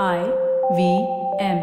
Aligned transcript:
I 0.00 0.20
V 0.76 0.82
M. 1.38 1.58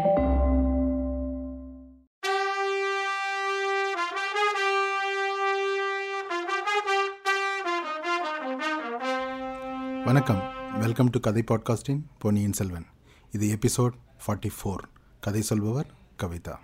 வணக்கம். 10.04 10.42
Welcome 10.80 11.10
to 11.10 11.20
கதை 11.20 11.42
பாட்காஸ்டின் 11.48 12.02
பொன்னியின் 12.18 12.52
செல்வன் 12.52 12.86
இது 13.32 13.56
எபிசோட் 13.56 13.96
ஃபார்ட்டி 14.26 14.50
ஃபோர் 14.58 14.84
கதை 15.20 15.40
சொல்பவர் 15.40 15.90
கவிதா. 16.22 16.56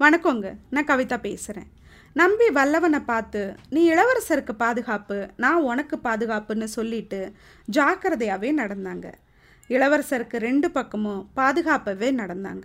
வணக்கங்க. 0.00 0.56
நான் 0.70 0.84
கவிதா 0.84 1.20
பேசுகிறேன் 1.20 1.70
நம்பி 2.14 2.46
வல்லவனை 2.48 3.00
பார்த்து 3.00 3.54
நீ 3.70 3.90
இளவரசருக்கு 3.90 4.52
பாதுகாப்பு 4.52 5.28
நான் 5.36 5.62
உனக்கு 5.62 5.98
பாதுகாப்புன்னு 6.04 6.64
சொல்லிட்டு 6.64 7.32
ஜாக்கிரதையாகவே 7.72 8.50
நடந்தாங்க. 8.62 9.12
இளவரசருக்கு 9.68 10.36
ரெண்டு 10.36 10.70
பக்கமும் 10.70 11.30
பாதுகாப்பவே 11.36 12.08
நடந்தாங்க. 12.20 12.64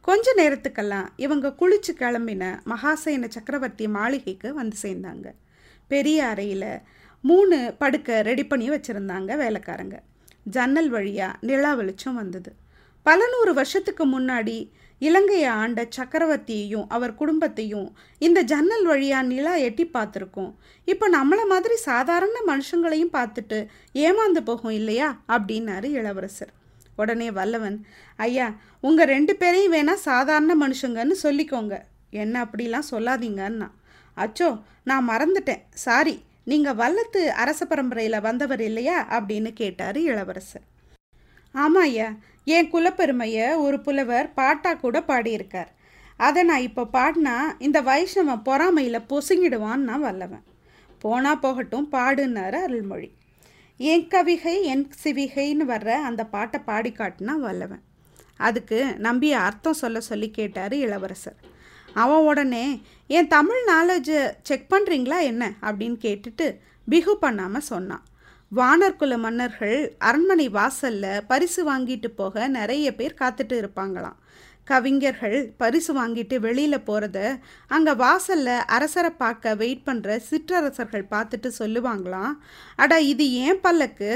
கொஞ்ச 0.00 0.34
நேரத்துக்கெல்லாம் 0.36 1.06
இவங்க 1.16 1.54
குளிச்சு 1.60 1.92
கிளம்பின 1.98 2.44
மகாசேன 2.66 3.28
சக்கரவர்த்தி 3.28 3.88
மாளிகைக்கு 3.88 4.54
வந்து 4.54 4.76
சேர்ந்தாங்க. 4.82 5.26
பெரிய 5.86 6.26
அறையில் 6.26 6.80
மூணு 7.20 7.74
படுக்கை 7.78 8.20
ரெடி 8.20 8.46
பண்ணி 8.46 8.70
வச்சுருந்தாங்க 8.70 9.36
வேலைக்காரங்க. 9.36 9.96
ஜன்னல் 10.44 10.88
வழியாக 10.88 11.38
நிலா 11.40 11.74
வெளிச்சம் 11.74 12.14
வந்தது. 12.14 12.52
பல 13.02 13.28
நூறு 13.30 13.54
வருஷத்துக்கு 13.54 14.20
முன்னாடி 14.20 14.70
இலங்கையை 15.08 15.50
ஆண்ட 15.60 15.80
சக்கரவர்த்தியையும் 15.96 16.86
அவர் 16.96 17.12
குடும்பத்தையும் 17.20 17.88
இந்த 18.26 18.38
ஜன்னல் 18.52 18.86
வழியாக 18.90 19.28
நிலா 19.30 19.54
எட்டி 19.68 19.84
பார்த்துருக்கோம். 19.94 20.52
இப்போ 20.88 21.06
நம்மளை 21.16 21.44
மாதிரி 21.52 21.76
சாதாரண 21.90 22.36
மனுஷங்களையும் 22.50 23.14
பார்த்துட்டு 23.18 23.58
ஏமாந்து 24.06 24.42
போகும் 24.48 24.76
இல்லையா? 24.80 25.08
அப்படின்னாரு 25.34 25.88
இளவரசர். 26.00 26.52
உடனே 26.96 27.28
வல்லவன் 27.38 27.78
ஐயா 28.16 28.46
உங்கள் 28.80 29.10
ரெண்டு 29.14 29.34
பேரையும் 29.36 29.74
வேணால் 29.76 30.04
சாதாரண 30.10 30.52
மனுஷங்கன்னு 30.64 31.16
சொல்லிக்கோங்க. 31.26 31.74
என்ன 32.24 32.34
அப்படிலாம் 32.44 32.90
சொல்லாதீங்கன்னா 32.90 33.68
அச்சோ 34.16 34.48
நான் 34.90 35.08
மறந்துட்டேன். 35.08 35.62
சாரி 35.84 36.16
நீங்கள் 36.50 36.78
வல்லத்து 36.82 37.20
அரச 37.42 37.60
பரம்பரையில் 37.64 38.24
வந்தவர் 38.28 38.62
இல்லையா? 38.68 38.98
அப்படின்னு 39.18 39.52
கேட்டார் 39.62 39.98
இளவரசர். 40.10 40.66
ஆமாம் 41.52 41.82
ஐயா 41.82 42.14
என் 42.44 42.70
குலப்பெருமையை 42.72 43.56
ஒரு 43.56 43.80
புலவர் 43.80 44.34
பாட்டா 44.34 44.74
கூட 44.74 45.00
பாடியிருக்கார். 45.00 45.70
அதை 46.16 46.42
நான் 46.42 46.60
இப்போ 46.60 46.82
பாடினா 46.92 47.36
இந்த 47.58 47.82
வைஷ்ணவன் 47.82 48.42
பொறாமையில் 48.44 49.06
பொசுங்கிடுவான்னு 49.08 49.88
நான் 49.88 50.00
வல்லவன். 50.00 50.42
போனால் 50.98 51.38
போகட்டும் 51.38 51.88
பாடுன்னாரு 51.92 52.52
அருள்மொழி. 52.52 53.12
என் 53.76 54.08
கவிகை 54.08 54.62
என் 54.62 54.90
சிவிகைன்னு 55.04 55.64
வர்ற 55.68 55.88
அந்த 55.88 56.24
பாட்டை 56.24 56.60
பாடி 56.60 56.90
காட்டினா 56.90 57.34
வல்லவன். 57.36 57.82
அதுக்கு 58.36 58.94
நம்பி 58.98 59.32
அர்த்தம் 59.32 59.80
சொல்ல 59.82 60.00
சொல்லி 60.00 60.30
கேட்டார் 60.30 60.74
இளவரசர். 60.74 61.36
அவன் 61.94 62.24
உடனே 62.24 62.82
என் 63.06 63.28
தமிழ் 63.28 63.62
நாலேஜை 63.68 64.32
செக் 64.42 64.70
பண்ணுறீங்களா 64.70 65.20
என்ன? 65.20 65.52
அப்படின்னு 65.62 65.98
கேட்டுட்டு 66.06 66.56
பிகு 66.88 67.16
பண்ணாமல் 67.16 67.60
சொன்னான். 67.60 68.04
வானர்குல 68.58 69.14
மன்னர்கள் 69.16 69.76
அரண்மனை 70.06 70.46
வாசலில் 70.56 71.22
பரிசு 71.28 71.60
வாங்கிட்டு 71.68 72.08
போக 72.16 72.46
நிறைய 72.56 72.86
பேர் 72.94 73.20
காத்துட்டு 73.20 73.54
இருப்பாங்களாம். 73.60 74.16
கவிஞர்கள் 74.66 75.36
பரிசு 75.60 75.92
வாங்கிட்டு 75.98 76.36
வெளியில் 76.46 76.84
போகிறத 76.88 77.18
அங்கே 77.74 77.92
வாசலில் 78.02 78.66
அரசரை 78.76 79.10
பார்க்க 79.22 79.54
வெயிட் 79.62 79.86
பண்ணுற 79.86 80.16
சிற்றரசர்கள் 80.28 81.04
பார்த்துட்டு 81.14 81.50
சொல்லுவாங்களாம். 81.58 82.34
அடா 82.76 82.98
இது 83.12 83.26
ஏன் 83.44 83.60
பல்லக்கு? 83.60 84.10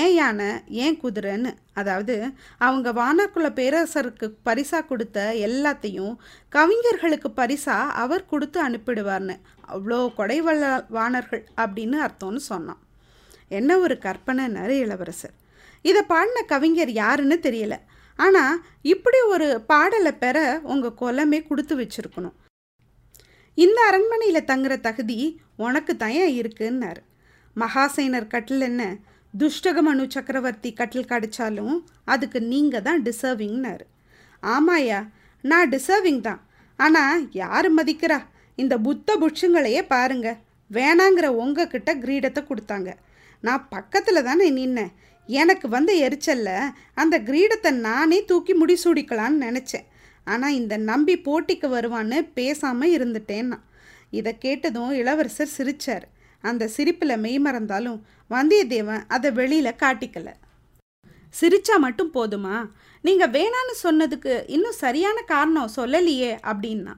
ஏன் 0.00 0.14
யானை? 0.14 0.50
ஏன் 0.84 0.98
குதிரைன்னு? 1.02 1.52
அதாவது 1.74 2.16
அவங்க 2.58 2.92
வானர்குல 2.92 3.50
பேரரசருக்கு 3.58 4.28
பரிசாக 4.42 4.88
கொடுத்த 4.92 5.24
எல்லாத்தையும் 5.48 6.14
கவிஞர்களுக்கு 6.56 7.30
பரிசாக 7.40 7.96
அவர் 8.04 8.30
கொடுத்து 8.34 8.60
அனுப்பிடுவார்னு. 8.68 9.36
அவ்வளோ 9.74 10.00
கொடைவல்ல 10.20 10.70
வானர்கள் 10.98 11.44
அப்படின்னு 11.56 11.98
அர்த்தம்னு 12.06 12.42
சொன்னான். 12.52 12.80
என்ன 13.58 13.78
ஒரு 13.84 13.94
கற்பனைன்னாரு 14.04 14.74
இளவரசர். 14.84 15.34
இதை 15.88 16.02
பாடின 16.12 16.38
கவிஞர் 16.52 16.92
யாருன்னு 17.02 17.36
தெரியல. 17.46 17.74
ஆனால் 18.18 18.56
இப்படி 18.92 19.18
ஒரு 19.34 19.46
பாடலை 19.70 20.12
பெற 20.22 20.38
உங்கள் 20.72 20.98
குலமே 21.00 21.38
கொடுத்து 21.48 21.74
வச்சிருக்கணும். 21.80 22.36
இந்த 23.58 23.78
அரண்மனையில் 23.90 24.48
தங்குற 24.50 24.74
தகுதி 24.88 25.18
உனக்கு 25.64 25.92
தயா 26.02 26.26
இருக்குன்னாரு. 26.40 27.00
மகாசேனர் 27.56 28.32
கட்டில் 28.34 28.66
என்ன? 28.70 28.82
துஷ்டகமனு 29.34 30.04
சக்கரவர்த்தி 30.14 30.70
கட்டில் 30.78 31.10
கடிச்சாலும் 31.10 31.74
அதுக்கு 32.12 32.38
நீங்கள் 32.52 32.84
தான் 32.86 33.02
டிசர்விங்னாரு 33.08 33.84
ஆமாயா 34.42 35.00
நான் 35.44 35.70
டிசர்விங் 35.74 36.22
தான். 36.28 36.40
ஆனால் 36.78 37.20
யார் 37.42 37.68
மதிக்கிறா? 37.78 38.18
இந்த 38.58 38.74
புத்த 38.86 39.16
புட்சங்களையே 39.22 39.82
பாருங்கள் 39.94 40.38
வேணாங்கிற 40.76 41.26
உங்ககிட்ட 41.42 41.90
கிரீடத்தை 42.04 42.42
கொடுத்தாங்க. 42.48 42.90
நான் 43.40 43.68
பக்கத்தில் 43.68 44.26
தானே 44.28 44.48
நின்னேன். 44.58 44.92
எனக்கு 45.28 45.66
வந்த 45.68 45.92
எரிச்சலில் 46.06 46.72
அந்த 46.94 47.16
கிரீடத்தை 47.28 47.70
நானே 47.88 48.18
தூக்கி 48.30 48.54
முடிசூடிக்கலான்னு 48.62 49.44
நினச்சேன். 49.46 49.86
ஆனால் 50.26 50.56
இந்த 50.60 50.74
நம்பி 50.90 51.14
போட்டிக்கு 51.26 51.68
வருவான்னு 51.76 52.18
பேசாமல் 52.38 52.94
இருந்துட்டேன் 52.96 53.50
நான் 53.52 53.66
இதை 54.18 54.32
கேட்டதும் 54.38 54.92
இளவரசர் 55.00 55.56
சிரிச்சார். 55.58 56.06
அந்த 56.44 56.64
சிரிப்பில் 56.76 57.22
மெய்மறந்தாலும் 57.24 57.98
வந்தியத்தேவன் 58.30 59.02
அதை 59.14 59.30
வெளியில் 59.40 59.78
காட்டிக்கல. 59.82 60.28
சிரிச்சா 61.34 61.74
மட்டும் 61.84 62.14
போதுமா? 62.14 62.56
நீங்கள் 63.04 63.32
வேணான்னு 63.36 63.74
சொன்னதுக்கு 63.82 64.32
இன்னும் 64.54 64.80
சரியான 64.84 65.18
காரணம் 65.32 65.74
சொல்லலையே 65.76 66.32
அப்படின்னா. 66.50 66.94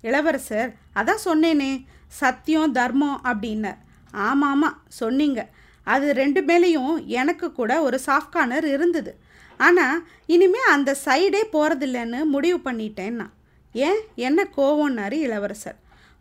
இளவரசர் 0.00 0.74
அதான் 0.94 1.24
சொன்னேனே 1.24 1.84
சத்தியம் 2.06 2.72
தர்மம் 2.72 3.20
அப்படின்னார். 3.24 3.76
ஆமாம் 4.12 4.82
சொன்னீங்க. 4.88 5.48
அது 5.84 6.12
ரெண்டு 6.12 6.42
மேலேயும் 6.42 7.04
எனக்கு 7.04 7.52
கூட 7.52 7.82
ஒரு 7.82 8.00
சாஃப்ட் 8.06 8.30
கார்னர் 8.30 8.66
இருந்தது. 8.66 9.18
ஆனால் 9.56 10.06
இனிமேல் 10.26 10.72
அந்த 10.72 10.96
சைடே 11.04 11.42
போகிறதில்லன்னு 11.52 12.24
முடிவு 12.24 12.72
பண்ணிட்டேன்னா. 12.72 13.30
ஏன்? 13.72 14.00
என்ன 14.14 14.48
கோவம்னாரு 14.56 15.12
இளவரசர். 15.12 15.76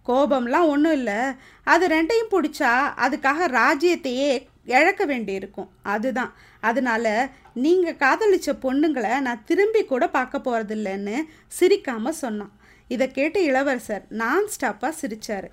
கோபம்லாம் 0.07 0.67
ஒன்றும் 0.67 0.93
இல்லை. 0.93 1.17
அது 1.63 1.87
ரெண்டையும் 1.87 2.31
பிடிச்சா 2.31 2.93
அதுக்காக 2.97 3.47
ராஜ்யத்தையே 3.47 4.47
இழக்க 4.65 5.05
வேண்டியிருக்கும். 5.05 5.69
அதுதான். 5.83 6.33
அதனால 6.59 7.29
நீங்கள் 7.53 7.93
காதலிச்ச 7.93 8.51
பொண்ணுங்களை 8.61 9.19
நான் 9.19 9.43
திரும்பி 9.45 9.85
கூட 9.85 10.07
பார்க்க 10.07 10.37
போகிறதில்லன்னு 10.37 11.21
சிரிக்காமல் 11.47 12.11
சொன்னான். 12.11 12.59
இதை 12.87 13.11
கேட்டு 13.11 13.43
இளவரசர் 13.43 14.05
நான் 14.09 14.43
ஸ்டாப்பாக 14.43 14.89
சிரித்தார் 14.89 15.51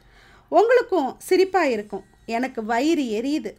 உங்களுக்கும் 0.49 1.17
சிரிப்பாக 1.29 1.71
இருக்கும். 1.71 2.05
எனக்கு 2.27 2.65
வயிறு 2.65 3.03
எரியுது. 3.03 3.53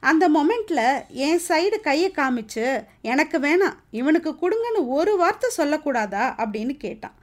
அந்த 0.00 0.28
மொமெண்ட்டில் 0.28 1.06
என் 1.08 1.40
சைடு 1.48 1.80
கையை 1.80 2.12
காமிச்சு 2.16 2.84
எனக்கு 3.02 3.38
வேணாம். 3.38 3.76
இவனுக்கு 3.90 4.30
கொடுங்கன்னு 4.30 4.86
ஒரு 4.86 5.16
வார்த்தை 5.16 5.50
சொல்லக்கூடாதா? 5.56 6.24
அப்படின்னு 6.38 6.76
கேட்டான். 6.76 7.14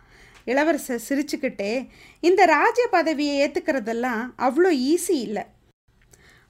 இளவரசர் 0.46 1.02
சிரிச்சுக்கிட்டே 1.10 1.88
இந்த 2.20 2.46
ராஜ்ய 2.46 2.88
பதவியை 2.88 3.50
ஏற்றுக்கிறதெல்லாம் 3.50 4.30
அவ்வளோ 4.38 4.70
ஈஸி 4.70 5.18
இல்லை. 5.22 5.44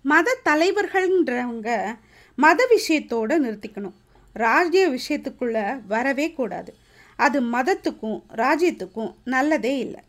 மத 0.02 0.38
தலைவர்கள்ன்றவங்க 0.46 1.96
மத 2.36 2.68
விஷயத்தோடு 2.76 3.34
நிறுத்திக்கணும். 3.46 3.98
ராஜ்ய 4.34 4.90
விஷயத்துக்குள்ளே 4.90 5.82
வரவே 5.88 6.32
கூடாது. 6.32 6.76
அது 7.18 7.42
மதத்துக்கும் 7.42 8.20
ராஜ்யத்துக்கும் 8.36 9.12
நல்லதே 9.24 9.78
இல்லை. 9.78 10.02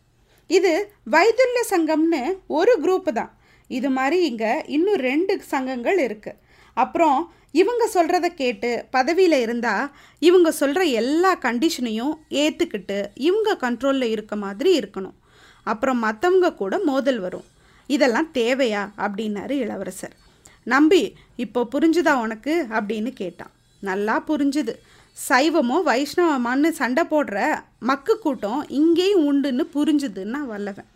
இது 0.47 0.71
வைதுல்ய 1.11 1.61
சங்கம்னு 1.69 2.21
ஒரு 2.47 2.73
குரூப்பு 2.83 3.11
தான். 3.11 3.31
இது 3.67 3.89
மாதிரி 3.89 4.25
இங்கே 4.25 4.63
இன்னும் 4.67 5.01
ரெண்டு 5.09 5.33
சங்கங்கள் 5.43 5.99
இருக்குது 6.07 6.39
அப்புறம் 6.73 7.19
இவங்க 7.51 7.83
சொல்கிறத 7.93 8.27
கேட்டு 8.41 8.85
பதவியில் 8.91 9.37
இருந்தால் 9.39 9.91
இவங்க 10.19 10.51
சொல்கிற 10.51 10.83
எல்லா 10.83 11.31
கண்டிஷனையும் 11.35 12.13
ஏற்றுக்கிட்டு 12.29 12.97
இவங்க 13.27 13.57
கண்ட்ரோலில் 13.61 14.11
இருக்க 14.15 14.35
மாதிரி 14.35 14.79
இருக்கணும். 14.79 15.15
அப்புறம் 15.63 16.03
மற்றவங்க 16.03 16.55
கூட 16.55 16.79
மோதல் 16.79 17.19
வரும். 17.19 17.47
இதெல்லாம் 17.87 18.29
தேவையா? 18.33 18.83
அப்படின்னாரு 18.97 19.51
இளவரசர். 19.51 20.15
நம்பி 20.63 21.15
இப்போ 21.35 21.67
புரிஞ்சுதா 21.73 22.13
உனக்கு? 22.21 22.67
அப்படின்னு 22.69 23.11
கேட்டான். 23.13 23.51
நல்லா 23.81 24.23
புரிஞ்சுது. 24.27 24.73
சைவமோ 25.17 25.77
வைஷ்ணவமானு 25.87 26.69
சண்டை 26.79 27.03
போடுற 27.03 27.37
மக்கு 27.79 28.13
கூட்டம் 28.17 28.61
இங்கேயும் 28.79 29.25
உண்டுன்னு 29.29 29.63
புரிஞ்சுதுன்னா 29.75 30.39
வல்லவன். 30.51 30.89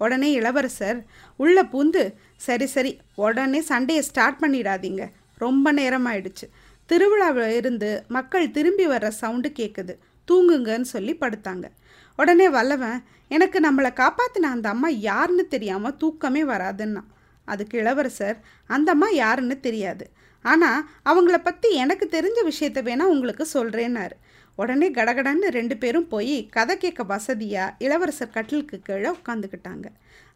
உடனே 0.00 0.28
இளவரசர் 0.32 0.98
உள்ளே 1.40 1.62
பூந்து 1.72 2.02
சரி 2.46 2.66
சரி 2.66 2.92
உடனே 3.14 3.60
சண்டையை 3.60 4.02
ஸ்டார்ட் 4.08 4.40
பண்ணிடாதீங்க. 4.42 5.02
ரொம்ப 5.38 5.66
நேரம் 5.72 6.06
ஆயிடுச்சு 6.06 6.46
திருவிழாவில் 6.90 7.54
இருந்து 7.60 7.90
மக்கள் 8.08 8.46
திரும்பி 8.50 8.86
வர்ற 8.86 9.08
சவுண்டு 9.20 9.48
கேட்குது 9.60 9.94
தூங்குங்கன்னு 10.28 10.88
சொல்லி 10.94 11.14
படுத்தாங்க. 11.20 11.66
உடனே 12.18 12.48
வல்லவன் 12.48 12.98
எனக்கு 13.28 13.58
நம்மளை 13.60 13.90
காப்பாற்றின 14.00 14.50
அந்த 14.56 14.68
அம்மா 14.68 14.88
யாருன்னு 15.08 15.44
தெரியாமல் 15.54 15.96
தூக்கமே 15.96 16.42
வராதுன்னா 16.44 17.02
அதுக்கு 17.54 17.76
இளவரசர் 17.82 18.38
அந்தம்மா 18.70 19.08
யாருன்னு 19.22 19.56
தெரியாது. 19.60 20.04
ஆனால் 20.44 20.84
அவங்கள 21.10 21.36
பற்றி 21.42 21.68
எனக்கு 21.82 22.06
தெரிஞ்ச 22.16 22.38
விஷயத்த 22.50 22.80
வேணால் 22.88 23.12
உங்களுக்கு 23.14 23.44
சொல்கிறேன்னாரு 23.54 24.16
உடனே 24.58 24.88
கடகடன்னு 24.90 25.48
ரெண்டு 25.56 25.74
பேரும் 25.82 26.08
போய் 26.08 26.36
கதை 26.56 26.74
கேட்க 26.76 27.02
வசதியாக 27.12 27.74
இளவரசர் 27.84 28.34
கட்டிலுக்கு 28.34 28.78
கீழே 28.88 29.10
உட்காந்துக்கிட்டாங்க 29.18 29.86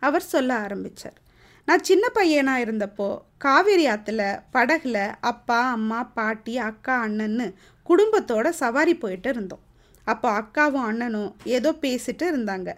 அவர் 0.02 0.24
சொல்ல 0.32 0.50
ஆரம்பித்தார் 0.64 1.18
நான் 1.68 1.86
சின்ன 1.88 2.04
பையனாக 2.14 2.64
இருந்தப்போ 2.64 3.08
காவேரி 3.44 3.86
ஆற்றுல 3.92 4.22
படகுல 4.52 4.98
அப்பா 5.30 5.60
அம்மா 5.70 6.00
பாட்டி 6.18 6.54
அக்கா 6.68 6.96
அண்ணன்னு 7.06 7.46
குடும்பத்தோட 7.86 8.48
சவாரி 8.62 8.94
போயிட்டு 9.02 9.28
இருந்தோம். 9.28 9.62
அப்போ 10.12 10.28
அக்காவும் 10.40 10.86
அண்ணனும் 10.90 11.30
ஏதோ 11.56 11.70
பேசிட்டு 11.84 12.24
இருந்தாங்க. 12.32 12.70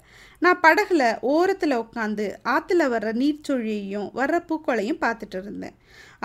நான் 0.45 0.61
படகுல 0.63 1.03
ஓரத்தில் 1.33 1.81
உட்காந்து 1.83 2.27
ஆற்றுல 2.55 2.83
வர்ற 2.95 3.11
நீர்ச்சொழியையும் 3.23 4.09
வர்ற 4.19 4.37
பூக்களையும் 4.49 5.01
பார்த்துட்டு 5.05 5.39
இருந்தேன். 5.43 5.77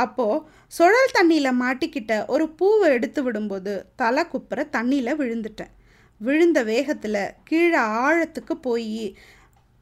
அப்போது 0.04 0.42
சுழல் 0.78 1.16
தண்ணியில் 1.18 1.60
மாட்டிக்கிட்ட 1.62 2.14
ஒரு 2.34 2.48
பூவை 2.60 2.90
எடுத்து 2.98 3.22
விடும்போது 3.26 3.74
தலை 3.96 4.24
குப்புற 4.28 4.68
தண்ணியில் 4.78 5.20
விழுந்துட்டேன். 5.22 5.74
விழுந்த 6.22 6.60
வேகத்தில் 6.64 7.24
கீழே 7.44 7.82
ஆழத்துக்கு 8.04 8.56
போய் 8.68 9.16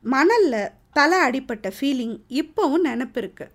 மணலில் 0.04 0.72
தலை 0.98 1.18
அடிப்பட்ட 1.28 1.68
ஃபீலிங் 1.78 2.16
இப்போவும் 2.42 2.88
நினப்பு 2.90 3.20
இருக்கு. 3.24 3.46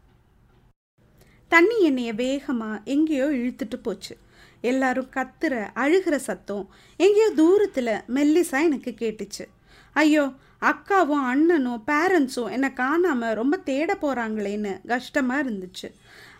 தண்ணி 1.52 1.76
என்னைய 1.88 2.12
வேகமாக 2.22 2.82
எங்கேயோ 2.94 3.26
இழுத்துட்டு 3.40 3.78
போச்சு. 3.82 4.14
எல்லாரும் 4.60 5.12
கத்துற 5.16 5.54
அழுகிற 5.74 6.16
சத்தம் 6.16 6.68
எங்கேயோ 6.96 7.30
தூரத்தில் 7.30 8.02
மெல்லிசா 8.14 8.60
எனக்கு 8.62 8.94
கேட்டுச்சு. 8.98 9.44
ஐயோ 9.92 10.32
அக்காவும் 10.60 11.24
அண்ணனும் 11.32 11.82
பேரண்ட்ஸும் 11.86 12.50
என்னை 12.50 12.72
காணாமல் 12.72 13.34
ரொம்ப 13.34 13.56
தேட 13.56 13.94
போகிறாங்களேன்னு 13.94 14.86
கஷ்டமாக 14.86 15.50
இருந்துச்சு. 15.50 15.88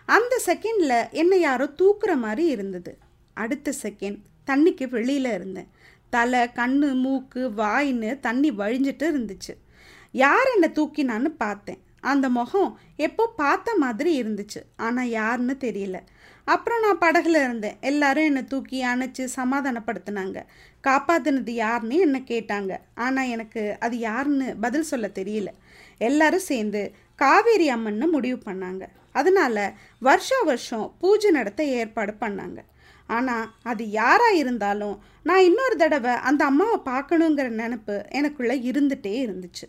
அந்த 0.05 0.41
செகண்டில் 0.45 1.09
என்னை 1.11 1.39
யாரோ 1.39 1.65
தூக்குற 1.65 2.15
மாதிரி 2.15 2.45
இருந்தது. 2.45 2.97
அடுத்த 3.33 3.73
செகண்ட் 3.81 4.19
தண்ணிக்கு 4.47 4.89
வெளியில் 4.89 5.31
இருந்தேன். 5.33 5.69
தலை 6.09 6.39
கண்ணு 6.39 6.93
மூக்கு 6.93 7.41
வாயின்னு 7.57 8.19
தண்ணி 8.19 8.51
வழிஞ்சிட்டு 8.51 9.05
இருந்துச்சு. 9.13 9.53
யார் 10.11 10.49
என்னை 10.53 10.69
தூக்கினான்னு 10.69 11.29
பார்த்தேன். 11.37 11.81
அந்த 11.99 12.29
முகம் 12.29 12.79
எப்போ 12.95 13.33
பார்த்த 13.35 13.75
மாதிரி 13.75 14.23
இருந்துச்சு. 14.23 14.61
ஆனால் 14.75 15.07
யாருன்னு 15.07 15.57
தெரியல. 15.59 15.97
அப்புறம் 16.47 16.83
நான் 16.85 17.01
படகுல 17.05 17.37
இருந்தேன். 17.43 17.77
எல்லாரும் 17.81 18.27
என்னை 18.29 18.43
தூக்கி 18.45 18.77
அணைச்சி 18.85 19.23
சமாதானப்படுத்தினாங்க. 19.35 20.37
காப்பாத்தினது 20.83 21.53
யாருன்னு 21.63 21.97
என்னை 21.97 22.21
கேட்டாங்க. 22.27 22.73
ஆனால் 23.05 23.31
எனக்கு 23.35 23.63
அது 23.79 23.97
யாருன்னு 23.99 24.47
பதில் 24.65 24.89
சொல்ல 24.91 25.07
தெரியல. 25.19 25.51
எல்லாரும் 26.09 26.47
சேர்ந்து 26.51 26.81
காவேரி 27.15 27.67
அம்மன்னு 27.71 28.07
முடிவு 28.15 28.39
பண்ணாங்க. 28.45 28.83
அதனால 29.11 29.57
வருஷா 29.99 30.39
வருஷம் 30.45 30.87
பூஜை 30.99 31.29
நடத்த 31.31 31.61
ஏற்பாடு 31.79 32.13
பண்ணாங்க. 32.19 32.59
ஆனால் 33.09 33.45
அது 33.63 33.83
யாராக 33.89 34.39
இருந்தாலும் 34.41 34.95
நான் 35.23 35.45
இன்னொரு 35.49 35.75
தடவை 35.75 36.13
அந்த 36.29 36.41
அம்மாவை 36.45 36.77
பார்க்கணுங்கிற 36.85 37.47
நினப்பு 37.61 37.95
எனக்குள்ளே 38.19 38.55
இருந்துகிட்டே 38.69 39.13
இருந்துச்சு. 39.25 39.65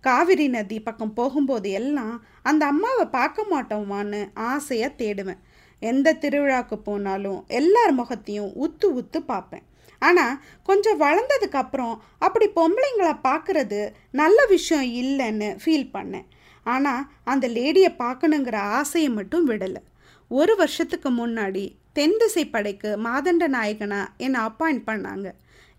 காவிரி 0.00 0.48
நதி 0.48 0.76
பக்கம் 0.80 1.14
போகும்போது 1.14 1.70
எல்லாம் 1.70 2.14
அந்த 2.42 2.62
அம்மாவை 2.66 3.04
பார்க்க 3.18 3.44
மாட்டோமான்னு 3.52 4.20
ஆசையாக 4.34 4.98
தேடுவேன். 4.98 5.40
எந்த 5.80 6.16
திருவிழாவுக்கு 6.22 6.76
போனாலும் 6.88 7.40
எல்லார் 7.60 7.92
முகத்தையும் 7.92 8.50
உத்து 8.64 8.86
உத்து 9.00 9.20
பார்ப்பேன். 9.32 9.64
ஆனால் 9.98 10.38
கொஞ்சம் 10.68 11.00
வளர்ந்ததுக்கப்புறம் 11.00 11.94
அப்படி 12.18 12.46
பொம்பளைங்களை 12.58 13.14
பார்க்குறது 13.28 13.80
நல்ல 14.20 14.38
விஷயம் 14.54 14.88
இல்லைன்னு 15.02 15.48
ஃபீல் 15.62 15.90
பண்ணேன். 15.96 16.28
ஆனால் 16.66 17.06
அந்த 17.32 17.48
லேடியை 17.48 17.90
பார்க்கணுங்கிற 18.04 18.56
ஆசையை 18.78 19.10
மட்டும் 19.18 19.46
விடலை. 19.50 19.82
ஒரு 20.30 20.52
வருஷத்துக்கு 20.56 21.10
முன்னாடி 21.10 21.64
தென் 21.92 22.18
திசை 22.18 22.44
படைக்கு 22.46 22.90
மாதண்ட 23.06 23.44
நாயகனாக 23.56 24.12
என்னை 24.16 24.40
அப்பாயிண்ட் 24.48 24.82
பண்ணாங்க. 24.90 25.28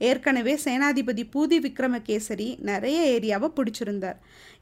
ஏற்கனவே 0.09 0.53
சேனாதிபதி 0.65 1.23
பூதி 1.33 1.57
விக்ரமகேசரி 1.65 2.47
நிறைய 2.69 2.99
ஏரியாவை 3.15 3.49
பிடிச்சிருந்தார். 3.57 4.17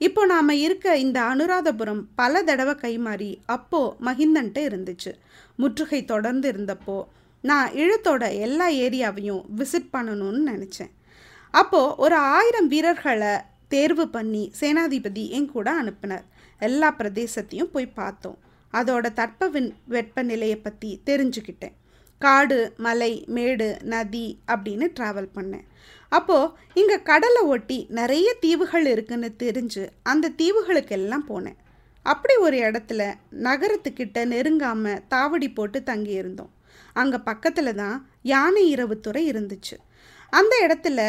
இப்போ 0.07 0.21
நாம் 0.31 0.53
இருக்க 0.65 0.97
இந்த 1.05 1.19
அனுராதபுரம் 1.31 2.01
பல 2.21 2.41
தடவை 2.49 2.75
கைமாறி 2.83 3.31
அப்போது 3.55 3.95
மகிந்தன்ட்டு 4.07 4.63
இருந்துச்சு. 4.69 5.13
முற்றுகை 5.61 6.01
தொடர்ந்து 6.13 6.47
இருந்தப்போ 6.53 6.97
நான் 7.43 7.69
இழுத்தோட 7.83 8.23
எல்லா 8.45 8.67
ஏரியாவையும் 8.85 9.43
விசிட் 9.59 9.93
பண்ணணும்னு 9.95 10.41
நினச்சேன். 10.51 10.91
அப்போது 11.53 11.95
ஒரு 12.05 12.17
ஆயிரம் 12.35 12.69
வீரர்களை 12.73 13.33
தேர்வு 13.73 14.05
பண்ணி 14.15 14.43
சேனாதிபதி 14.59 15.23
என் 15.37 15.49
கூட 15.55 15.69
அனுப்பினார். 15.81 16.25
எல்லா 16.67 16.87
பிரதேசத்தையும் 16.99 17.73
போய் 17.73 17.95
பார்த்தோம். 17.99 18.37
அதோட 18.73 19.05
தட்ப 19.19 19.47
வெப்பநிலையை 19.95 20.57
பற்றி 20.63 20.89
தெரிஞ்சுக்கிட்டேன். 21.09 21.75
காடு 22.23 22.59
மலை 22.85 23.13
மேடு 23.35 23.67
நதி 23.93 24.27
அப்படின்னு 24.53 24.85
ட்ராவல் 24.97 25.29
பண்ணேன். 25.37 25.65
அப்போது 26.11 26.51
இங்கே 26.79 26.97
கடலை 27.09 27.41
ஒட்டி 27.53 27.77
நிறைய 27.99 28.27
தீவுகள் 28.45 28.87
இருக்குன்னு 28.93 29.29
தெரிஞ்சு 29.43 29.83
அந்த 30.11 30.31
தீவுகளுக்கெல்லாம் 30.41 31.25
போனேன். 31.31 31.59
அப்படி 32.05 32.35
ஒரு 32.45 32.57
இடத்துல 32.67 33.01
நகரத்துக்கிட்ட 33.47 34.19
நெருங்காமல் 34.33 35.01
தாவடி 35.13 35.49
போட்டு 35.53 35.79
தங்கியிருந்தோம். 35.91 36.51
அங்கே 37.01 37.25
பக்கத்தில் 37.29 37.79
தான் 37.81 37.97
யானை 38.33 38.63
இரவுத்துறை 38.75 39.23
இருந்துச்சு. 39.31 39.75
அந்த 40.33 40.53
இடத்துல 40.65 41.01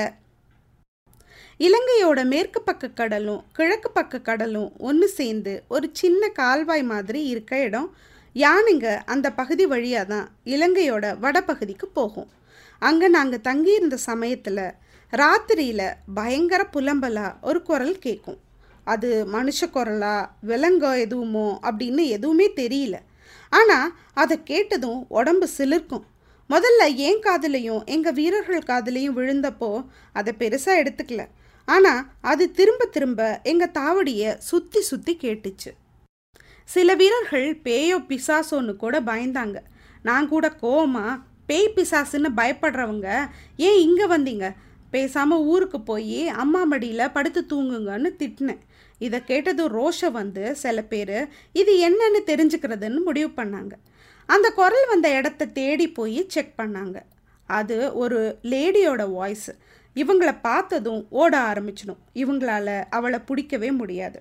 இலங்கையோட 1.66 2.20
மேற்கு 2.32 2.60
பக்க 2.68 2.88
கடலும் 3.00 3.42
கிழக்கு 3.56 3.88
பக்க 3.90 4.20
கடலும் 4.28 4.70
ஒன்று 4.88 5.08
சேர்ந்து 5.16 5.54
ஒரு 5.74 5.86
சின்ன 6.00 6.30
கால்வாய் 6.40 6.84
மாதிரி 6.92 7.20
இருக்க 7.32 7.62
இடம். 7.68 7.88
யானைங்க 8.36 8.88
அந்த 9.12 9.26
பகுதி 9.32 9.64
வழியாக 9.66 10.04
தான் 10.04 10.26
இலங்கையோட 10.44 11.06
வடபகுதிக்கு 11.18 11.86
போகும். 11.92 12.28
அங்கே 12.82 13.08
நாங்கள் 13.08 13.46
தங்கியிருந்த 13.48 13.96
சமயத்தில் 14.10 14.66
ராத்திரியில் 15.12 15.86
பயங்கர 16.14 16.62
புலம்பலாக 16.74 17.38
ஒரு 17.40 17.60
குரல் 17.62 17.98
கேட்கும் 17.98 18.38
அது 18.84 19.08
மனுஷ 19.32 19.66
குரலா 19.74 20.14
விலங்கோ 20.50 20.92
எதுவுமோ 21.04 21.48
அப்படின்னு 21.68 22.02
எதுவுமே 22.16 22.46
தெரியல. 22.56 22.96
ஆனால் 23.52 23.92
அதை 24.14 24.36
கேட்டதும் 24.42 25.00
உடம்பு 25.08 25.46
சிலிர்க்கும். 25.58 26.04
முதல்ல 26.50 26.82
என் 27.08 27.20
காதலையும் 27.26 27.82
எங்கள் 27.94 28.16
வீரர்கள் 28.18 28.68
காதலையும் 28.70 29.16
விழுந்தப்போ 29.18 29.70
அதை 30.12 30.32
பெருசாக 30.38 30.80
எடுத்துக்கல. 30.82 31.24
ஆனால் 31.68 32.06
அது 32.20 32.44
திரும்ப 32.50 32.84
திரும்ப 32.84 33.40
எங்கள் 33.42 33.74
தாவடியை 33.78 34.30
சுற்றி 34.38 34.80
சுற்றி 34.82 35.12
கேட்டுச்சு. 35.24 35.70
சில 36.72 36.94
வீரர்கள் 36.94 37.46
பேயோ 37.64 37.96
பிசாசோன்னு 38.08 38.76
கூட 38.76 39.00
பயந்தாங்க. 39.00 39.58
நான் 40.02 40.28
கூட 40.28 40.46
கோமா 40.62 41.22
பேய் 41.46 41.72
பிசாசுன்னு 41.76 42.28
பயப்படுறவங்க 42.36 43.28
ஏன் 43.56 43.78
இங்கே 43.78 44.06
வந்தீங்க? 44.06 44.48
பேசாமல் 44.90 45.38
ஊருக்கு 45.38 45.80
போய் 45.80 46.28
அம்மா 46.28 46.64
மடியில் 46.64 47.10
படுத்து 47.10 47.46
தூங்குங்கன்னு 47.52 48.10
திட்டினேன். 48.18 48.62
இதை 48.98 49.24
கேட்டதும் 49.24 49.74
ரோஷம் 49.78 50.10
வந்து 50.10 50.56
சில 50.56 50.82
பேர் 50.82 51.28
இது 51.52 51.74
என்னன்னு 51.88 52.20
தெரிஞ்சுக்கிறதுன்னு 52.30 53.02
முடிவு 53.04 53.32
பண்ணாங்க. 53.36 53.72
அந்த 54.26 54.50
குரல் 54.50 54.88
வந்த 54.88 55.10
இடத்த 55.10 55.52
தேடி 55.60 55.88
போய் 55.90 56.24
செக் 56.28 56.56
பண்ணாங்க. 56.56 56.98
அது 57.46 57.96
ஒரு 57.96 58.38
லேடியோட 58.42 59.10
வாய்ஸ். 59.10 59.50
இவங்கள 59.96 60.36
பார்த்ததும் 60.42 61.06
ஓட 61.10 61.38
ஆரம்பிச்சிடும். 61.52 62.02
இவங்களால 62.14 62.84
அவளை 62.90 63.18
பிடிக்கவே 63.18 63.70
முடியாது. 63.70 64.20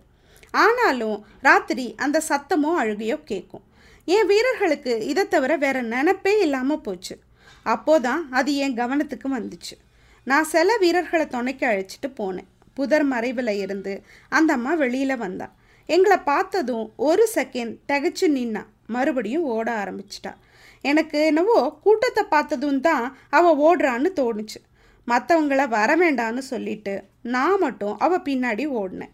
ஆனாலும் 0.52 1.26
ராத்திரி 1.42 1.96
அந்த 1.98 2.22
சத்தமோ 2.30 2.72
அழுகையோ 2.82 3.24
கேட்கும் 3.24 3.66
என் 4.06 4.26
வீரர்களுக்கு 4.26 5.06
இதை 5.08 5.28
தவிர 5.28 5.56
வேற 5.56 5.82
நினப்பே 5.82 6.40
இல்லாமல் 6.40 6.82
போச்சு. 6.82 7.20
அப்போதான் 7.66 8.22
அது 8.30 8.56
என் 8.56 8.78
கவனத்துக்கு 8.78 9.28
வந்துச்சு. 9.38 9.76
நான் 10.24 10.44
சில 10.44 10.78
வீரர்களை 10.78 11.28
துணைக்கு 11.28 11.66
அழைச்சிட்டு 11.68 12.10
போனேன். 12.18 12.50
புதர் 12.74 13.04
மறைவில் 13.04 13.48
இருந்து 13.48 14.04
அந்த 14.30 14.54
அம்மா 14.54 14.74
வெளியில் 14.74 15.18
வந்தா. 15.18 15.52
எங்களை 15.86 16.18
பார்த்ததும் 16.18 16.94
ஒரு 16.96 17.30
செகண்ட் 17.36 17.76
தகச்சு 17.88 18.22
நின்னா. 18.22 18.66
மறுபடியும் 18.86 19.44
ஓட 19.44 19.72
ஆரம்பிச்சிட்டா. 19.84 20.34
எனக்கு 20.82 21.26
என்னவோ 21.26 21.80
கூட்டத்தை 21.84 22.24
பார்த்ததும் 22.24 22.82
தான் 22.82 23.18
அவள் 23.30 23.58
ஓடுறான்னு 23.58 24.10
தோணுச்சு. 24.16 24.60
மற்றவங்கள 25.08 25.68
வர 25.68 25.96
வேண்டான்னு 25.98 26.38
சொல்லிட்டு 26.38 27.04
நான் 27.22 27.58
மட்டும் 27.58 27.98
அவள் 27.98 28.26
பின்னாடி 28.26 28.66
ஓடினேன். 28.82 29.14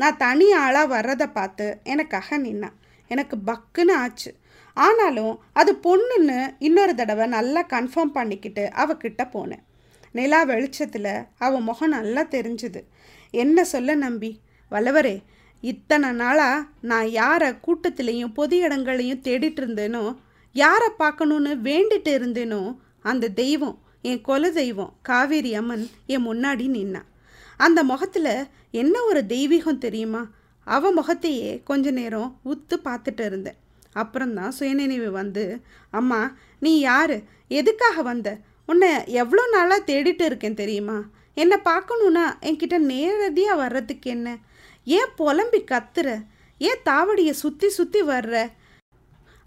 நான் 0.00 0.16
தனி 0.16 0.46
ஆளாக 0.52 0.92
வர்றதை 0.94 1.26
பார்த்து 1.26 1.66
எனக்காக 1.84 2.38
நின்னான் 2.38 2.78
எனக்கு 3.10 3.36
பக்குன்னு 3.46 3.94
ஆச்சு. 3.96 4.30
ஆனாலும் 4.76 5.34
அது 5.52 5.72
பொண்ணுன்னு 5.82 6.38
இன்னொரு 6.58 6.94
தடவை 6.94 7.26
நல்லா 7.26 7.62
கன்ஃபார்ம் 7.74 8.12
பண்ணிக்கிட்டு 8.12 8.64
அவகிட்ட 8.76 9.22
போனேன். 9.34 9.62
நிலா 10.14 10.40
வெளிச்சத்தில் 10.44 11.12
அவள் 11.38 11.60
முகம் 11.60 11.88
நல்லா 11.88 12.22
தெரிஞ்சுது. 12.30 12.80
என்ன 13.34 13.64
சொல்ல 13.64 13.94
நம்பி? 13.94 14.32
வல்லவரே 14.72 15.16
இத்தனை 15.62 16.08
நாளாக 16.12 16.66
நான் 16.80 17.08
யாரை 17.10 17.48
கூட்டத்திலையும் 17.66 18.32
பொது 18.32 18.56
இடங்களையும் 18.56 19.22
தேடிட்டு 19.22 19.60
இருந்தேனோ 19.62 20.04
யாரை 20.54 20.88
பார்க்கணுன்னு 20.98 21.52
வேண்டிட்டு 21.62 22.12
இருந்தேனோ 22.18 22.60
அந்த 23.02 23.28
தெய்வம் 23.28 23.78
என் 24.02 24.20
குல 24.20 24.50
தெய்வம் 24.50 24.92
காவேரி 25.02 25.52
அம்மன் 25.54 25.84
என் 26.06 26.26
முன்னாடி 26.26 26.66
நின்னான் 26.68 27.08
அந்த 27.56 27.84
முகத்தில் 27.84 28.46
என்ன 28.70 29.02
ஒரு 29.02 29.24
தெய்வீகம் 29.28 29.78
தெரியுமா? 29.78 30.26
அவ 30.64 30.90
முகத்தையே 30.90 31.62
கொஞ்ச 31.64 31.90
நேரம் 31.90 32.40
உத்து 32.44 32.74
பார்த்துட்டு 32.84 33.24
இருந்தேன். 33.24 33.56
அப்புறம்தான் 33.92 34.50
சுயநினைவு 34.50 35.10
வந்து 35.10 35.60
அம்மா 35.90 36.36
நீ 36.58 36.78
யார்? 36.78 37.20
எதுக்காக 37.48 38.02
வந்த? 38.02 38.36
உன்னை 38.66 39.06
எவ்வளோ 39.06 39.48
நாளாக 39.48 39.92
தேடிட்டு 39.92 40.24
இருக்கேன் 40.24 40.54
தெரியுமா? 40.54 41.02
என்னை 41.34 41.56
பார்க்கணுன்னா 41.64 42.24
என்கிட்ட 42.40 42.78
நேரடியாக 42.78 43.56
வர்றதுக்கு 43.56 44.10
என்ன? 44.10 44.36
ஏன் 44.84 45.14
புலம்பி 45.16 45.64
கத்துற? 45.70 46.24
ஏன் 46.58 46.82
தாவடியை 46.84 47.30
சுற்றி 47.30 47.68
சுற்றி 47.68 48.02
வர்ற? 48.02 48.50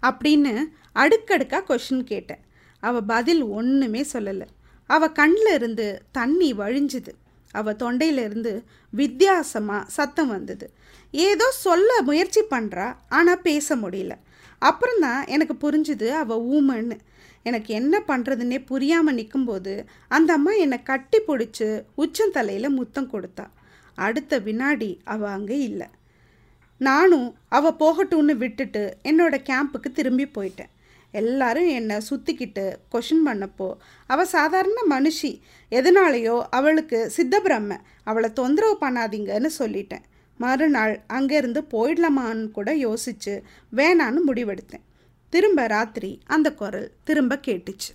அப்படின்னு 0.02 0.64
அடுக்கடுக்காக 0.92 1.64
கொஷின் 1.68 2.04
கேட்டேன். 2.04 2.40
அவள் 2.80 3.02
பதில் 3.02 3.42
ஒன்றுமே 3.42 4.06
சொல்லலை. 4.12 4.46
அவள் 4.86 5.12
கண்ணில் 5.12 5.54
இருந்து 5.54 6.02
தண்ணி 6.12 6.52
வழிஞ்சுது. 6.52 7.08
அவள் 7.52 7.80
தொண்டையிலிருந்து 7.82 8.52
வித்தியாசமாக 8.92 9.90
சத்தம் 9.96 10.28
வந்தது. 10.28 10.66
ஏதோ 11.10 11.46
சொல்ல 11.50 11.90
முயற்சி 12.02 12.42
பண்ணுறா 12.50 12.86
ஆனால் 13.08 13.44
பேச 13.48 13.76
முடியல. 13.76 14.14
அப்புறம்தான் 14.58 15.22
எனக்கு 15.26 15.54
புரிஞ்சுது 15.64 16.08
அவள் 16.22 16.44
ஊமன்னு 16.56 16.96
எனக்கு 17.42 17.70
என்ன 17.74 18.02
பண்ணுறதுன்னே 18.08 18.58
புரியாமல் 18.64 19.14
நிற்கும்போது 19.14 19.74
அந்த 20.08 20.32
அம்மா 20.32 20.52
என்னை 20.64 20.78
கட்டி 20.82 21.18
பிடிச்சி 21.28 21.68
உச்சந்தலையில் 22.02 22.76
முத்தம் 22.78 23.12
கொடுத்தா. 23.12 23.46
அடுத்த 23.94 24.38
வினாடி 24.38 24.90
அவள் 25.04 25.34
அங்கே 25.36 25.58
இல்லை. 25.58 25.88
நானும் 26.80 27.28
அவள் 27.48 27.78
போகட்டும்னு 27.80 28.34
விட்டுட்டு 28.42 28.82
என்னோடய 29.02 29.46
கேம்புக்கு 29.48 29.90
திரும்பி 29.92 30.26
போயிட்டேன். 30.36 30.72
எல்லாரும் 31.12 31.66
என்னை 31.66 31.96
சுற்றிக்கிட்டு 32.10 32.74
கொஷின் 32.92 33.24
பண்ணப்போ 33.26 33.72
அவள் 34.06 34.26
சாதாரண 34.26 34.80
மனுஷி. 34.90 35.40
எதனாலேயோ 35.70 36.42
அவளுக்கு 36.50 37.12
சித்தபிரம்ம 37.16 37.76
அவளை 38.04 38.32
தொந்தரவு 38.32 38.76
பண்ணாதீங்கன்னு 38.80 39.50
சொல்லிட்டேன். 39.58 40.04
மறுநாள் 40.36 41.00
அங்கேருந்து 41.08 41.60
போயிடலாமான்னு 41.70 42.50
கூட 42.50 42.74
யோசிச்சு 42.74 43.42
வேணான்னு 43.76 44.20
முடிவெடுத்தேன். 44.26 44.84
திரும்ப 45.28 45.66
ராத்திரி 45.66 46.20
அந்த 46.26 46.54
குரல் 46.54 46.90
திரும்ப 47.04 47.40
கேட்டுச்சு. 47.46 47.90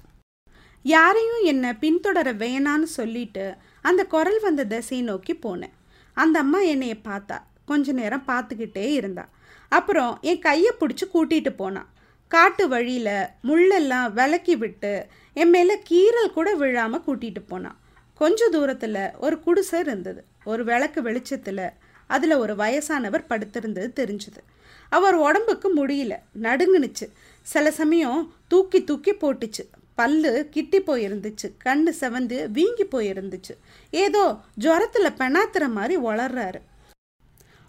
யாரையும் 0.82 1.41
என்னை 1.43 1.70
பின்தொடர 1.70 2.29
வேணான்னு 2.43 2.89
சொல்லிட்டு 3.00 3.55
அந்த 3.82 4.05
குரல் 4.05 4.39
வந்த 4.39 4.65
திசையை 4.65 5.05
நோக்கி 5.05 5.34
போனேன். 5.34 5.74
அந்த 6.13 6.39
அம்மா 6.39 6.62
என்னையை 6.62 6.98
பார்த்தா 7.05 7.38
கொஞ்ச 7.65 7.91
நேரம் 7.91 8.27
பார்த்துக்கிட்டே 8.27 8.91
இருந்தா. 8.91 9.29
அப்புறம் 9.70 10.17
என் 10.22 10.39
கையை 10.39 10.72
பிடிச்சி 10.79 11.05
கூட்டிகிட்டு 11.13 11.50
போனான் 11.50 11.91
காட்டு 12.27 12.68
வழியில் 12.68 13.27
முள்ளெல்லாம் 13.44 14.12
விலக்கி 14.12 14.56
விட்டு 14.56 15.06
என் 15.34 15.50
மேலே 15.50 15.82
கீரல் 15.89 16.34
கூட 16.34 16.53
விழாமல் 16.53 17.03
கூட்டிகிட்டு 17.08 17.42
போனான் 17.48 17.77
கொஞ்ச 18.13 18.50
தூரத்தில் 18.50 19.10
ஒரு 19.18 19.39
குடிசை 19.39 19.80
இருந்தது. 19.80 20.24
ஒரு 20.44 20.63
விளக்கு 20.63 21.01
வெளிச்சத்தில் 21.01 21.70
அதில் 22.08 22.34
ஒரு 22.34 22.53
வயசானவர் 22.56 23.25
படுத்திருந்தது 23.30 23.92
தெரிஞ்சுது. 23.96 24.42
அவர் 24.89 25.15
உடம்புக்கு 25.15 25.88
முடியல. 25.88 26.18
நடுங்குனுச்சு. 26.42 27.06
சில 27.42 27.72
சமயம் 27.72 28.34
தூக்கி 28.48 28.84
தூக்கி 28.84 29.12
போட்டுச்சு. 29.12 29.63
பல்லு 29.96 30.48
கிட்டி 30.51 30.82
போயிருந்துச்சு. 30.82 31.48
கண்ணு 31.65 31.92
செவந்து 32.00 32.50
வீங்கி 32.50 32.84
போயிருந்துச்சு. 32.84 33.56
ஏதோ 33.89 34.36
ஜுரத்தில் 34.62 35.18
பெணாத்துற 35.18 35.70
மாதிரி 35.70 35.98
வளர்றாரு. 35.98 36.62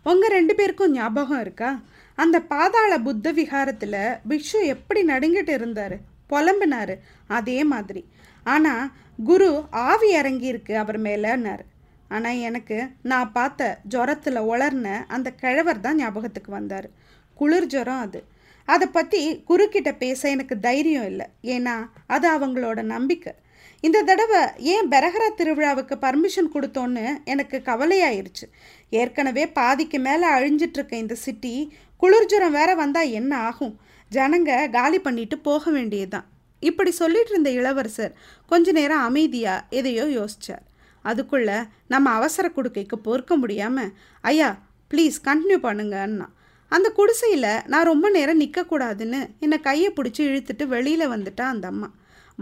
உங்கள் 0.04 0.30
ரெண்டு 0.30 0.54
பேருக்கும் 0.54 0.90
ஞாபகம் 0.90 1.40
இருக்கா? 1.40 1.80
அந்த 2.18 2.40
பாதாள 2.40 2.98
புத்த 2.98 3.32
விகாரத்தில் 3.32 4.16
பிக்ஷு 4.28 4.58
எப்படி 4.64 5.06
நடுங்கிட்டு 5.06 5.52
இருந்தார்? 5.52 5.96
புலம்பினார். 6.30 6.94
அதே 7.28 7.64
மாதிரி. 7.64 8.08
ஆனால் 8.44 8.90
குரு 9.24 9.64
ஆவி 9.70 10.16
இறங்கியிருக்கு 10.16 10.72
அவர் 10.72 10.98
மேலேன்னார். 11.00 11.64
ஆனால் 12.08 12.38
எனக்கு 12.38 12.88
நான் 13.02 13.32
பார்த்த 13.32 13.78
ஜுரத்தில் 13.90 14.40
உளர்ன 14.52 15.04
அந்த 15.08 15.30
கிழவர் 15.30 15.80
தான் 15.80 15.96
ஞாபகத்துக்கு 15.96 16.50
வந்தார். 16.50 16.88
குளிர் 17.34 17.66
ஜுரம் 17.66 17.98
அது. 17.98 18.24
அதை 18.64 18.86
பற்றி 18.86 19.42
குருக்கிட்ட 19.48 19.90
பேச 19.98 20.30
எனக்கு 20.30 20.60
தைரியம் 20.60 21.06
இல்லை. 21.06 21.26
ஏன்னா 21.42 21.88
அது 22.06 22.26
அவங்களோட 22.38 22.82
நம்பிக்கை. 22.82 23.32
இந்த 23.80 24.02
தடவை 24.02 24.40
ஏன் 24.58 24.88
பெரகரா 24.88 25.28
திருவிழாவுக்கு 25.36 25.94
பர்மிஷன் 26.00 26.52
கொடுத்தோன்னு 26.54 27.04
எனக்கு 27.24 27.62
கவலையாயிருச்சு. 27.64 28.46
ஏற்கனவே 28.90 29.46
பாதிக்கு 29.48 29.98
மேலே 29.98 30.26
அழிஞ்சிட்ருக்க 30.26 30.92
இந்த 30.92 31.14
சிட்டி 31.14 31.72
குளிர்ஜுரம் 32.04 32.56
வேற 32.58 32.70
வந்தால் 32.74 33.12
என்ன 33.18 33.32
ஆகும்? 33.48 33.74
ஜனங்க 34.10 34.70
காலி 34.70 34.98
பண்ணிட்டு 34.98 35.38
போக 35.38 35.70
வேண்டியதுதான். 35.70 36.26
இப்படி 36.62 36.90
சொல்லிட்டு 36.90 37.32
இருந்த 37.32 37.50
இளவரசர் 37.50 38.12
கொஞ்ச 38.50 38.72
நேரம் 38.72 39.04
அமைதியாக 39.08 39.64
எதையோ 39.78 40.04
யோசிச்சார். 40.18 40.64
அதுக்குள்ள 41.04 41.50
நம்ம 41.92 42.10
அவசர 42.10 42.46
குடுக்கைக்கு 42.56 42.96
பொறுக்க 43.06 43.36
முடியாமல் 43.36 43.90
ஐயா 44.20 44.48
ப்ளீஸ் 44.90 45.16
கண்டினியூ 45.28 45.58
பண்ணுங்கன்னா 45.66 46.26
அந்த 46.72 46.88
குடிசையில் 46.90 47.50
நான் 47.72 47.88
ரொம்ப 47.90 48.06
நேரம் 48.10 48.40
நிற்கக்கூடாதுன்னு 48.40 49.20
என்னை 49.44 49.58
கையை 49.60 49.92
பிடிச்சி 49.96 50.22
இழுத்துட்டு 50.28 50.66
வெளியில் 50.66 51.12
வந்துட்டா 51.14 51.44
அந்த 51.54 51.66
அம்மா. 51.72 51.88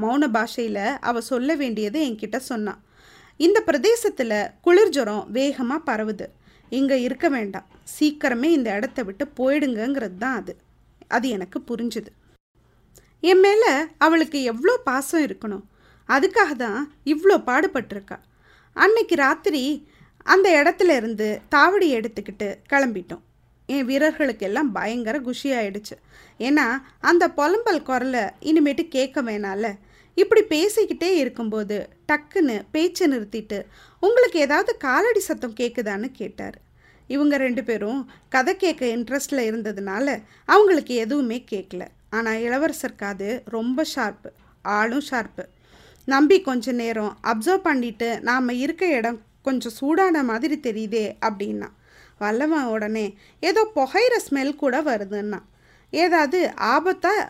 மௌன 0.02 0.28
பாஷையில் 0.36 0.84
அவள் 1.08 1.28
சொல்ல 1.32 1.54
வேண்டியது 1.54 1.98
என்கிட்ட 2.08 2.36
சொன்னான் 2.50 2.80
இந்த 3.36 3.58
பிரதேசத்தில் 3.60 4.38
குளிர் 4.60 4.94
ஜுரம் 4.96 5.26
வேகமாக 5.30 5.86
பரவுது. 5.90 6.26
இங்கே 6.78 6.96
இருக்க 7.06 7.26
வேண்டாம். 7.28 7.66
சீக்கிரமே 7.94 8.48
இந்த 8.56 8.68
இடத்த 8.78 9.00
விட்டு 9.08 9.24
போயிடுங்கிறது 9.38 10.18
தான் 10.24 10.38
அது. 10.40 10.52
அது 11.16 11.26
எனக்கு 11.36 11.58
புரிஞ்சுது. 11.70 12.10
என் 13.30 13.42
மேலே 13.46 13.72
அவளுக்கு 14.04 14.38
எவ்வளோ 14.52 14.74
பாசம் 14.88 15.24
இருக்கணும். 15.26 15.64
அதுக்காக 16.08 16.52
தான் 16.64 16.80
இவ்வளோ 17.12 17.36
பாடுபட்டிருக்கா. 17.48 18.18
அன்னைக்கு 18.76 19.16
ராத்திரி 19.24 19.62
அந்த 20.26 20.48
இடத்துல 20.60 20.96
இருந்து 21.00 21.28
தாவடி 21.54 21.86
எடுத்துக்கிட்டு 21.98 22.48
கிளம்பிட்டோம். 22.72 23.22
என் 23.68 23.86
வீரர்களுக்கெல்லாம் 23.88 24.70
பயங்கர 24.76 25.16
குஷி 25.20 25.48
ஆயிடுச்சு 25.58 25.96
ஏன்னா 26.40 26.66
அந்த 27.10 27.24
புலம்பல் 27.38 27.86
குரலை 27.88 28.22
இனிமேட்டு 28.50 28.84
கேட்க 28.96 29.22
வேணால 29.22 29.66
இப்படி 30.14 30.42
பேசிக்கிட்டே 30.44 31.10
இருக்கும்போது 31.22 31.88
டக்குன்னு 32.12 32.56
பேச்சை 32.70 33.06
நிறுத்திட்டு 33.12 33.58
உங்களுக்கு 34.00 34.38
ஏதாவது 34.38 34.76
காலடி 34.76 35.20
சத்தம் 35.20 35.58
கேட்குதான்னு 35.60 36.08
கேட்டார். 36.12 36.58
இவங்க 37.08 37.36
ரெண்டு 37.36 37.64
பேரும் 37.64 38.00
கதை 38.28 38.56
கேட்க 38.56 38.86
இன்ட்ரெஸ்டில் 38.86 39.48
இருந்ததுனால 39.50 40.22
அவங்களுக்கு 40.44 40.94
எதுவுமே 40.94 41.44
கேட்கல 41.50 41.86
ஆனால் 42.10 42.40
இளவரசர் 42.40 42.94
காது 42.94 43.42
ரொம்ப 43.46 43.84
ஷார்ப்பு 43.94 44.30
ஆளும் 44.62 45.04
ஷார்ப்பு 45.10 45.44
நம்பி 46.08 46.40
கொஞ்ச 46.40 46.72
நேரம் 46.72 47.18
அப்சர்வ் 47.22 47.66
பண்ணிட்டு 47.68 48.08
நாம் 48.20 48.48
இருக்க 48.48 48.86
இடம் 48.86 49.20
கொஞ்சம் 49.42 49.72
சூடான 49.72 50.22
மாதிரி 50.22 50.56
தெரியுதே 50.62 51.06
அப்படின்னா. 51.26 51.68
வல்லவன் 52.18 52.64
உடனே 52.64 53.06
ஏதோ 53.40 53.62
புகையிற 53.76 54.16
ஸ்மெல் 54.30 54.56
கூட 54.56 54.82
வருதுன்னா. 54.82 55.40
ஏதாவது 55.90 56.38
ஆபத்தாக 56.56 57.28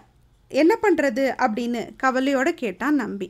என்ன 0.52 0.78
பண்ணுறது 0.82 1.24
அப்படின்னு 1.44 1.80
கவலையோடு 1.96 2.54
கேட்டான் 2.54 2.94
நம்பி. 2.94 3.28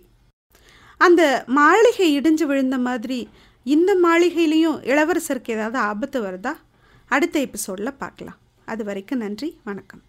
அந்த 0.97 1.45
மாளிகை 1.47 2.21
இடிஞ்சு 2.21 2.45
விழுந்த 2.45 2.79
மாதிரி 2.79 3.29
இந்த 3.64 3.97
மாளிகையிலையும் 4.05 4.79
இளவரசருக்கு 4.93 5.50
ஏதாவது 5.50 5.79
ஆபத்து 5.79 6.19
வருதா? 6.23 6.55
அடுத்த 7.07 7.38
எபிசோடில் 7.41 7.99
பார்க்கலாம். 7.99 8.38
அது 8.64 8.85
வரைக்கும் 8.85 9.19
நன்றி 9.19 9.61
வணக்கம். 9.64 10.02